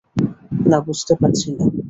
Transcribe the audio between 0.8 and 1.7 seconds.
বুঝতে পারছি না।